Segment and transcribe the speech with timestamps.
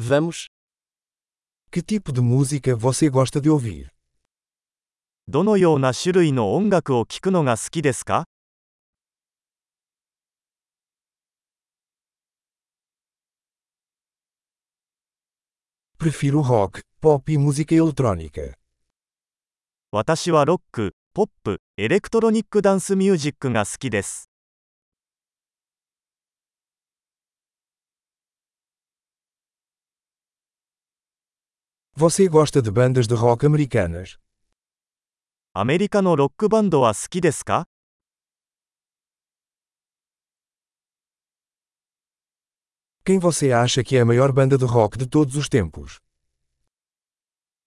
[0.00, 0.46] Vamos.
[1.72, 3.90] Que tipo de música você gosta de ouvir?
[5.26, 8.28] どのような種類の音楽を聴くのが好きですか
[15.98, 18.54] Prefiro rock, pop e música eletrônica.
[19.90, 24.30] 私はロック、ポップ、エレクトロニックダンスミュージックが好きです。
[31.97, 34.17] Você gosta de bandas de rock americanas?
[35.53, 37.67] アメリカのロックバンドは好きですか
[43.05, 46.01] Quem você acha que é a maior banda de rock de todos os tempos?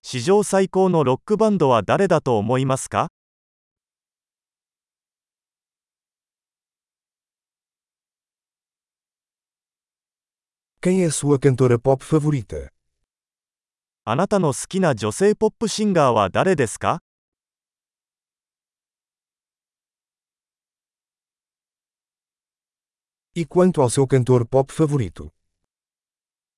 [0.03, 3.09] 史上最高のロックバンドは誰だと思いますか
[10.81, 12.73] Quem é a sua cantora pop favorita?
[14.04, 17.04] あなたの好きな女性ポップシンガーは誰ですか
[23.36, 25.32] E quanto ao seu cantor pop favorito?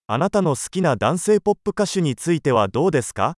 [0.08, 3.36] あなたの好きな男性ポップ歌手についてはどうですか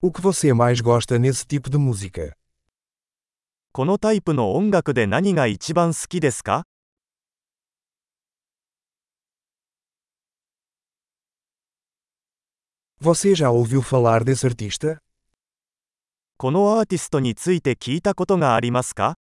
[0.00, 2.34] O que você mais gosta nesse tipo de música?
[3.72, 6.64] このタイプの音楽で何が一番好きですか
[13.00, 14.98] Você já ouviu falar desse artista?
[16.36, 19.14] このアーティストについて聞いたことがありますか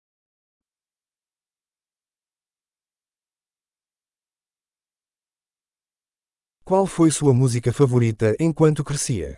[6.65, 9.37] Qual foi sua música favorita enquanto crescia?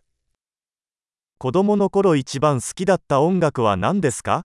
[1.39, 4.45] 子供の頃一番好きだった音楽は何ですか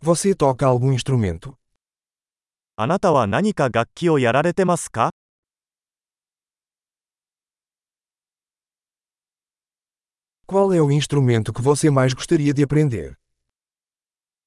[0.00, 1.56] Você toca algum instrumento?
[2.76, 5.10] あなたは何か楽器をやられてますか
[10.46, 13.16] Qual é o instrumento que você mais gostaria de aprender?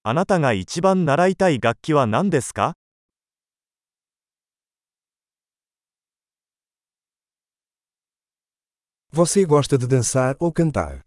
[0.04, 2.74] あなたが一番習いたい楽器は何ですか
[9.12, 11.06] Você gosta de dançar ou cantar?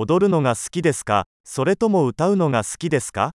[0.00, 3.32] 踊るのが好きですかそれとも歌うのが好きですか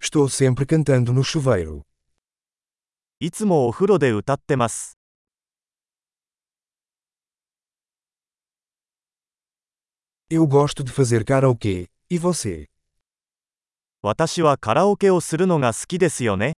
[0.00, 1.82] Estou sempre cantando no chuveiro.
[3.20, 4.96] いつもお風呂で歌ってます。
[10.30, 11.88] Eu gosto de fazer karaokê.
[12.08, 12.70] E você?
[14.00, 16.55] 私はカラオケをするのが好きですよね。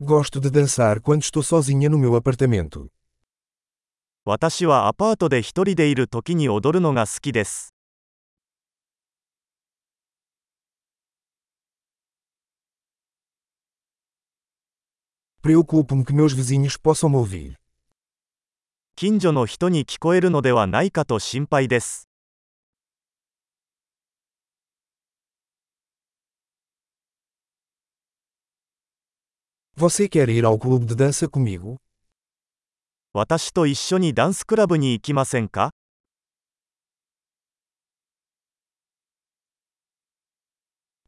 [0.00, 2.90] Gosto de dançar quando estou sozinha no meu apartamento.
[4.24, 7.74] 私はアパートで一人でいる時に踊るのが好きです。
[15.42, 17.56] Preocupo-me que meus vizinhos possam me ouvir.
[18.94, 22.05] 近所の人に聞こえるのではないかと心配です。
[29.76, 31.76] Você quer ir ao clube de dança comigo?
[33.14, 35.70] 私と一緒にダンスクラブに行きませんか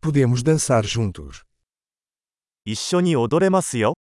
[0.02, 1.44] Podemos dançar juntos.
[2.64, 3.94] 一緒に踊れますよ。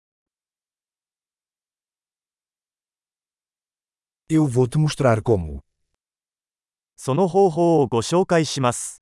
[4.29, 5.61] Eu vou te mostrar como.
[6.95, 9.01] その方法をご紹介します。